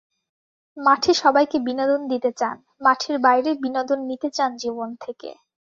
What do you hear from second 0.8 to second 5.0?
মাঠে সবাইকে বিনোদন দিতে চান, মাঠের বাইরে বিনোদন নিতে চান জীবন